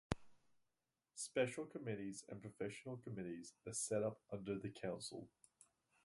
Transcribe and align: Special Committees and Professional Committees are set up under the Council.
Special 1.13 1.65
Committees 1.67 2.23
and 2.27 2.41
Professional 2.41 2.97
Committees 2.97 3.53
are 3.67 3.73
set 3.73 4.01
up 4.01 4.19
under 4.33 4.57
the 4.57 4.69
Council. 4.71 5.29